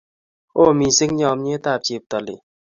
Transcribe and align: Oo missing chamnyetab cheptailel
Oo 0.59 0.71
missing 0.79 1.13
chamnyetab 1.19 1.79
cheptailel 1.85 2.39